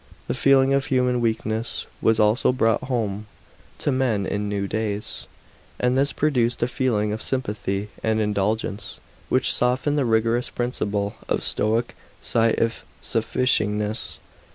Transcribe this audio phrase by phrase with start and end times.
[0.27, 3.27] The feeling of human weakness was also brought home
[3.77, 5.27] to men in new ways,
[5.79, 11.43] and this produced a feeling of sympathy and indulgence, which softened the rigorous piincipie of
[11.43, 14.17] Stoic Si If sufficingness.